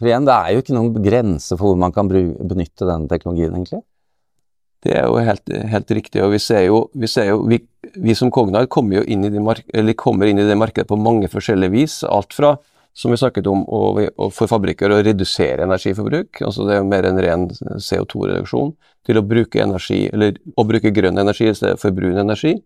For 0.00 0.10
igjen, 0.10 0.26
det 0.26 0.34
er 0.34 0.50
jo 0.50 0.62
ikke 0.64 0.74
noen 0.74 0.98
grense 1.04 1.54
for 1.54 1.70
hvor 1.70 1.78
man 1.78 1.94
kan 1.94 2.10
benytte 2.10 2.88
denne 2.88 3.06
teknologien, 3.06 3.54
egentlig. 3.54 3.84
Det 4.82 4.96
er 4.98 5.06
jo 5.06 5.20
helt, 5.22 5.52
helt 5.70 5.94
riktig. 5.94 6.22
og 6.24 6.32
Vi 6.34 6.40
ser 6.42 6.64
jo, 6.66 6.82
vi, 6.98 7.08
ser 7.10 7.28
jo, 7.30 7.42
vi, 7.46 7.60
vi 8.02 8.14
som 8.18 8.32
Cognite 8.34 8.70
kommer 8.72 8.98
jo 8.98 9.04
inn 9.06 9.24
i, 9.28 9.94
kommer 9.94 10.26
inn 10.26 10.42
i 10.42 10.46
det 10.48 10.58
markedet 10.58 10.90
på 10.90 10.98
mange 10.98 11.30
forskjellige 11.30 11.74
vis. 11.74 12.00
Alt 12.08 12.34
fra, 12.34 12.56
som 12.92 13.14
vi 13.14 13.20
snakket 13.20 13.46
om, 13.50 13.62
å, 13.62 13.82
å 14.02 14.28
for 14.34 14.50
fabrikker 14.50 14.90
å 14.90 14.98
redusere 15.06 15.68
energiforbruk, 15.68 16.42
altså 16.42 16.66
det 16.66 16.74
er 16.74 16.82
jo 16.82 16.88
mer 16.90 17.06
en 17.08 17.22
ren 17.22 17.46
CO2-reduksjon, 17.52 18.74
til 19.06 19.18
å 19.18 19.24
bruke 19.26 19.62
energi, 19.62 20.04
eller 20.12 20.36
å 20.58 20.66
bruke 20.66 20.92
grønn 20.94 21.18
energi 21.18 21.48
i 21.50 21.54
stedet 21.56 21.80
for 21.82 21.94
brun 21.94 22.18
energi. 22.22 22.56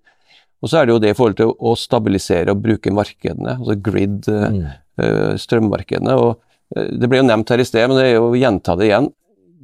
Og 0.65 0.73
så 0.73 0.81
er 0.81 0.89
det 0.89 0.97
jo 0.97 1.03
det 1.05 1.13
i 1.13 1.17
forhold 1.17 1.37
til 1.39 1.53
å 1.53 1.77
stabilisere 1.77 2.53
og 2.53 2.65
bruke 2.65 2.93
markedene, 2.97 3.59
altså 3.61 3.77
grid, 3.91 4.25
mm. 4.27 4.67
Eh, 4.97 5.35
strømmarkedene. 5.37 6.15
og 6.17 6.39
eh, 6.73 6.87
Det 6.97 7.09
ble 7.13 7.21
jo 7.21 7.29
nevnt 7.29 7.51
her 7.53 7.61
i 7.61 7.67
sted, 7.69 7.85
men 7.85 7.99
det 8.01 8.07
er 8.07 8.15
jo 8.15 8.31
å 8.31 8.39
gjenta 8.41 8.73
det 8.81 8.87
igjen 8.89 9.11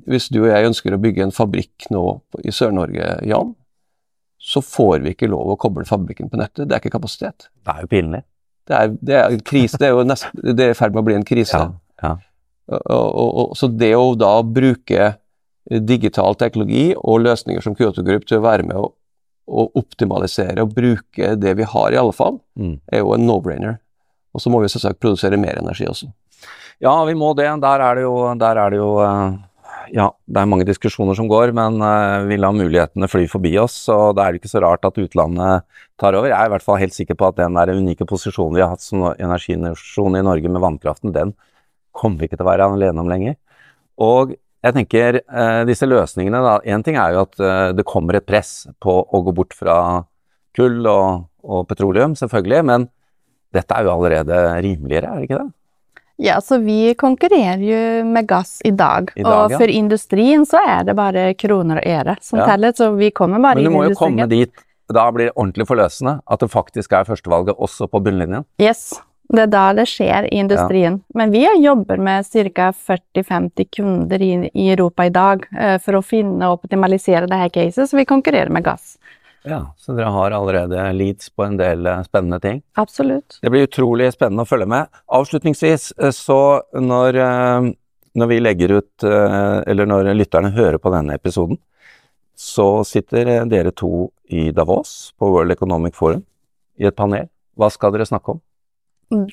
hvis 0.08 0.28
du 0.32 0.42
og 0.42 0.50
jeg 0.50 0.68
ønsker 0.70 0.94
å 0.94 1.00
bygge 1.02 1.26
en 1.26 1.34
fabrikk 1.34 1.88
nå 1.94 2.04
i 2.42 2.54
Sør-Norge, 2.54 3.14
Jan, 3.28 3.54
så 4.42 4.62
får 4.64 5.04
vi 5.04 5.14
ikke 5.14 5.30
lov 5.30 5.52
å 5.54 5.58
koble 5.60 5.86
fabrikken 5.86 6.30
på 6.30 6.40
nettet. 6.40 6.66
Det 6.66 6.74
er 6.74 6.82
ikke 6.82 6.96
kapasitet. 6.96 7.46
Det 7.62 7.74
er 7.74 7.84
jo 7.84 7.90
pinlig. 7.92 8.22
Det 8.66 8.78
er, 8.78 8.94
det 8.98 9.18
er 9.18 9.36
krise. 9.46 9.78
Det 9.78 9.88
er 9.88 9.94
jo 9.94 10.06
nest, 10.06 10.26
det 10.34 10.64
er 10.66 10.74
i 10.74 10.78
ferd 10.78 10.94
med 10.94 11.02
å 11.02 11.06
bli 11.06 11.18
en 11.18 11.26
krise. 11.26 11.58
Ja, 11.58 11.68
ja. 12.02 12.16
Og, 12.72 12.80
og, 12.88 13.28
og, 13.28 13.54
så 13.58 13.68
det 13.68 13.92
å 13.98 14.14
da 14.18 14.32
bruke 14.46 15.12
digital 15.86 16.34
teknologi 16.38 16.92
og 16.96 17.22
løsninger 17.22 17.62
som 17.62 17.76
Kyoto 17.78 18.04
Group 18.06 18.26
til 18.26 18.40
å 18.40 18.44
være 18.46 18.66
med 18.66 18.78
å, 18.78 18.88
å 19.46 19.66
optimalisere 19.78 20.64
og 20.64 20.74
bruke 20.74 21.34
det 21.38 21.54
vi 21.58 21.68
har, 21.68 21.92
i 21.92 22.00
alle 22.00 22.14
fall, 22.16 22.40
mm. 22.58 22.74
er 22.90 23.02
jo 23.02 23.14
en 23.14 23.26
no-brainer. 23.28 23.78
Og 24.32 24.42
så 24.42 24.50
må 24.50 24.62
vi 24.62 24.70
selvsagt 24.72 25.02
produsere 25.02 25.38
mer 25.38 25.60
energi 25.60 25.86
også. 25.90 26.10
Ja, 26.82 26.96
vi 27.06 27.14
må 27.18 27.30
det. 27.38 27.46
Der 27.62 27.86
er 27.86 27.98
det 27.98 28.06
jo, 28.08 28.14
der 28.40 28.58
er 28.58 28.74
det 28.74 28.82
jo 28.82 28.92
uh 28.98 29.40
ja, 29.92 30.06
det 30.24 30.40
er 30.40 30.48
mange 30.48 30.64
diskusjoner 30.64 31.16
som 31.16 31.28
går, 31.28 31.50
men 31.56 31.76
uh, 31.84 32.24
vi 32.24 32.38
lar 32.40 32.54
mulighetene 32.56 33.08
fly 33.10 33.26
forbi 33.28 33.52
oss. 33.60 33.76
og 33.92 34.16
Det 34.16 34.24
er 34.24 34.38
ikke 34.38 34.50
så 34.50 34.62
rart 34.64 34.86
at 34.88 35.00
utlandet 35.02 35.66
tar 36.00 36.16
over. 36.16 36.30
Jeg 36.30 36.38
er 36.38 36.48
i 36.48 36.52
hvert 36.54 36.64
fall 36.64 36.80
helt 36.80 36.96
sikker 36.96 37.18
på 37.18 37.28
at 37.28 37.36
den 37.40 37.58
der 37.58 37.74
unike 37.76 38.06
posisjonen 38.08 38.56
vi 38.56 38.64
har 38.64 38.72
hatt 38.72 38.84
som 38.84 39.04
energinasjon 39.12 40.16
i 40.16 40.24
Norge 40.24 40.48
med 40.48 40.64
vannkraften, 40.64 41.12
den 41.12 41.34
kommer 41.92 42.22
vi 42.22 42.30
ikke 42.30 42.38
til 42.40 42.46
å 42.46 42.48
være 42.48 42.70
alene 42.72 43.04
om 43.04 43.12
lenger. 43.12 43.36
Og 44.00 44.32
jeg 44.64 44.76
tenker 44.78 45.20
uh, 45.26 45.62
disse 45.68 45.88
løsningene 45.88 46.40
da, 46.40 46.56
Én 46.64 46.84
ting 46.86 46.96
er 46.96 47.12
jo 47.12 47.26
at 47.26 47.36
uh, 47.42 47.70
det 47.76 47.84
kommer 47.88 48.16
et 48.16 48.28
press 48.28 48.62
på 48.80 48.96
å 49.04 49.24
gå 49.26 49.34
bort 49.36 49.52
fra 49.58 49.76
kull 50.56 50.86
og, 50.88 51.26
og 51.44 51.66
petroleum, 51.68 52.16
selvfølgelig, 52.16 52.64
men 52.68 52.88
dette 53.52 53.76
er 53.76 53.84
jo 53.84 53.92
allerede 53.92 54.38
rimeligere, 54.64 55.10
er 55.10 55.20
det 55.20 55.28
ikke 55.28 55.42
det? 55.42 55.50
Ja, 56.16 56.40
så 56.40 56.58
vi 56.62 56.94
konkurrerer 56.98 57.62
jo 57.64 58.04
med 58.04 58.26
gass 58.28 58.60
i 58.64 58.70
dag. 58.70 59.10
I 59.16 59.24
dag 59.24 59.32
og 59.32 59.54
for 59.56 59.70
industrien 59.72 60.44
så 60.46 60.60
er 60.68 60.84
det 60.86 60.96
bare 60.98 61.32
kroner 61.34 61.80
og 61.80 61.88
øre 61.88 62.16
som 62.20 62.42
ja. 62.42 62.50
teller, 62.52 62.74
så 62.76 62.92
vi 62.98 63.10
kommer 63.10 63.42
bare 63.42 63.58
inn 63.60 63.66
i 63.66 63.72
industrien. 63.72 63.78
Men 63.78 63.88
du 63.88 63.94
må 63.94 63.96
jo 63.96 64.00
komme 64.00 64.28
dit, 64.30 64.66
da 64.92 65.06
blir 65.14 65.30
det 65.30 65.36
ordentlig 65.36 65.66
forløsende, 65.70 66.18
at 66.26 66.44
det 66.44 66.50
faktisk 66.52 66.92
er 66.98 67.08
førstevalget 67.08 67.56
også 67.56 67.88
på 67.90 68.02
bunnlinjen. 68.04 68.46
Yes, 68.62 68.92
det 69.32 69.46
er 69.46 69.52
da 69.52 69.64
det 69.76 69.86
skjer 69.88 70.28
i 70.28 70.40
industrien. 70.42 71.00
Ja. 71.00 71.18
Men 71.22 71.32
vi 71.32 71.46
jobber 71.64 72.00
med 72.02 72.26
ca. 72.28 72.68
40-50 72.76 73.70
kunder 73.76 74.22
i, 74.22 74.32
i, 74.52 74.68
Europa 74.74 75.06
i 75.08 75.14
dag 75.14 75.46
uh, 75.56 75.78
for 75.82 75.96
å 75.98 76.04
finne 76.04 76.50
og 76.50 76.60
optimalisere 76.60 77.26
dette 77.30 77.52
caset, 77.54 77.88
så 77.88 77.96
vi 77.96 78.08
konkurrerer 78.08 78.52
med 78.52 78.66
gass. 78.66 78.98
Ja, 79.42 79.74
Så 79.76 79.94
dere 79.96 80.10
har 80.14 80.30
allerede 80.30 80.84
leads 80.94 81.30
på 81.30 81.44
en 81.44 81.56
del 81.58 81.86
eh, 81.86 82.02
spennende 82.06 82.38
ting? 82.40 82.62
Absolutt. 82.78 83.38
Det 83.42 83.50
blir 83.50 83.66
utrolig 83.66 84.12
spennende 84.14 84.44
å 84.46 84.48
følge 84.48 84.68
med. 84.70 84.90
Avslutningsvis, 85.10 85.92
eh, 85.98 86.14
så 86.14 86.38
når, 86.78 87.18
eh, 87.18 87.70
når 88.14 88.30
vi 88.30 88.40
legger 88.40 88.76
ut, 88.78 89.04
eller 89.04 89.88
når 89.88 90.12
lytterne 90.14 90.52
hører 90.52 90.78
på 90.78 90.92
denne 90.92 91.16
episoden, 91.16 91.58
så 92.36 92.84
sitter 92.86 93.46
dere 93.48 93.72
to 93.72 94.10
i 94.28 94.50
Davos 94.52 95.12
på 95.18 95.30
World 95.32 95.54
Economic 95.54 95.96
Forum 95.96 96.22
i 96.78 96.86
et 96.86 96.96
panel. 96.96 97.30
Hva 97.56 97.70
skal 97.72 97.92
dere 97.94 98.06
snakke 98.08 98.36
om? 98.36 98.42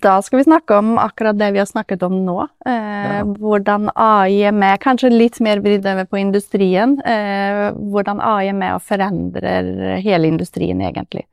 Da 0.04 0.18
skal 0.22 0.42
vi 0.42 0.44
snakke 0.44 0.76
om 0.76 0.98
akkurat 1.00 1.38
det 1.40 1.52
vi 1.56 1.60
har 1.62 1.68
snakket 1.70 2.02
om 2.04 2.18
nå. 2.26 2.42
Eh, 2.66 2.72
Ja. 3.00 3.24
Hvordan 3.24 3.90
AI 3.96 4.42
er 4.50 4.52
med, 4.52 4.80
kanskje 4.84 5.10
litt 5.12 5.40
mer 5.40 5.62
vridd 5.64 5.86
over 5.88 6.06
på 6.06 6.20
industrien. 6.20 6.98
Eh, 7.06 7.72
hvordan 7.72 8.20
AI 8.20 8.50
er 8.52 8.54
med 8.60 8.76
og 8.76 8.82
forandrer 8.84 10.02
hele 10.04 10.28
industrien, 10.28 10.82
egentlig. 10.84 11.24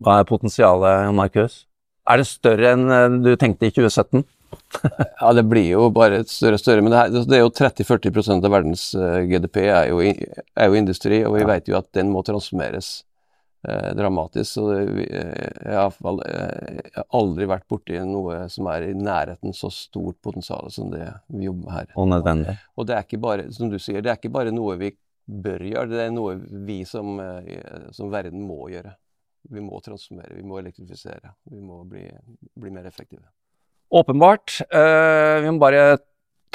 Hva 0.00 0.20
er 0.20 0.24
potensialet, 0.28 1.04
Jan 1.06 1.14
Markus? 1.14 1.66
Er 2.08 2.16
det 2.20 2.26
større 2.26 2.72
enn 2.72 2.88
eh, 2.90 3.18
du 3.24 3.36
tenkte 3.36 3.66
i 3.68 3.70
2017? 3.70 4.24
Ja, 5.20 5.32
det 5.34 5.44
blir 5.50 5.66
jo 5.72 5.88
bare 5.90 6.22
større 6.30 6.54
og 6.58 6.60
større. 6.62 6.82
Men 6.82 6.92
det, 6.92 6.98
her, 6.98 7.24
det 7.28 7.38
er 7.38 7.42
jo 7.42 7.50
30-40% 7.50 8.44
av 8.44 8.52
verdens 8.54 8.94
eh, 8.94 9.24
GDP 9.28 9.56
er 9.68 9.88
jo, 9.90 10.00
er 10.00 10.68
jo 10.70 10.78
industri, 10.78 11.24
og 11.26 11.34
vi 11.36 11.40
Ja. 11.44 11.46
vet 11.46 11.68
jo 11.68 11.76
at 11.76 11.88
den 11.92 12.10
må 12.12 12.22
transformeres 12.24 13.02
dramatisk. 13.96 14.50
Så 14.52 14.64
det, 14.68 15.06
eh, 15.06 15.28
jeg, 15.64 15.76
har, 15.76 15.78
i 15.78 15.78
hvert 15.78 16.00
fall, 16.00 16.20
eh, 16.28 16.80
jeg 16.80 16.96
har 16.96 17.06
aldri 17.20 17.48
vært 17.48 17.68
borti 17.70 18.00
noe 18.08 18.42
som 18.52 18.68
er 18.72 18.88
i 18.90 18.96
nærheten 18.98 19.56
så 19.56 19.70
stort 19.72 20.20
potensial 20.24 20.70
som 20.74 20.90
det 20.92 21.06
vi 21.32 21.48
jobber 21.48 21.68
med 21.68 21.76
her. 21.78 21.94
Og 21.96 22.10
nødvendig. 22.10 22.56
Og 22.76 22.88
det 22.88 22.96
er 22.96 23.06
ikke 23.06 23.22
bare, 23.24 23.48
som 23.54 23.72
du 23.72 23.78
sier, 23.78 24.04
det 24.04 24.12
er 24.12 24.20
ikke 24.20 24.34
bare 24.34 24.54
noe 24.54 24.76
vi 24.80 24.92
bør 25.24 25.64
gjøre, 25.70 25.88
det 25.92 26.02
er 26.04 26.12
noe 26.12 26.36
vi 26.66 26.82
som, 26.88 27.16
eh, 27.20 27.88
som 27.96 28.12
verden 28.12 28.44
må 28.44 28.68
gjøre. 28.72 28.92
Vi 29.54 29.60
må 29.60 29.80
transformere, 29.84 30.36
vi 30.38 30.44
må 30.46 30.58
elektrifisere, 30.60 31.34
vi 31.52 31.60
må 31.60 31.82
bli, 31.88 32.06
bli 32.56 32.72
mer 32.72 32.86
effektive. 32.88 33.26
Åpenbart. 33.94 34.62
Uh, 34.72 35.44
vi 35.44 35.50
må 35.52 35.60
bare 35.60 35.98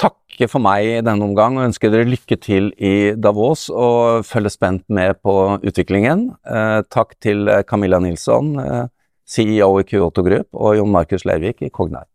takke 0.00 0.48
for 0.48 0.62
meg 0.64 0.86
i 0.86 1.02
denne 1.04 1.26
omgang 1.26 1.58
og 1.58 1.66
ønske 1.68 1.90
dere 1.92 2.08
lykke 2.08 2.38
til 2.40 2.70
i 2.80 3.12
Davos 3.20 3.68
og 3.68 4.24
følge 4.28 4.52
spent 4.54 4.86
med 4.88 5.18
på 5.24 5.34
utviklingen. 5.60 6.30
Eh, 6.46 6.80
takk 6.88 7.16
til 7.20 7.48
eh, 7.48 7.64
Camilla 7.68 8.00
Nilsson, 8.00 8.54
eh, 8.62 8.86
CEO 9.28 9.74
i 9.80 9.84
Kyoto 9.84 10.24
Group, 10.26 10.48
og 10.54 10.78
Jon 10.78 10.90
Markus 10.90 11.26
Lervik 11.28 11.60
i 11.62 11.70
Cognite. 11.70 12.08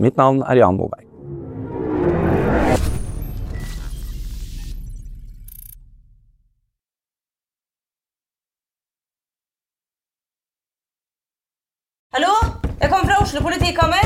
Mitt 0.00 0.16
navn 0.16 0.42
er 0.42 0.62
Jan 0.62 0.76
Moberg. 0.80 1.04
Hallo? 12.16 12.32
Jeg 12.80 12.88
kommer 12.90 13.08
fra 13.08 13.22
Oslo 13.22 13.40
politikammer. 13.44 14.05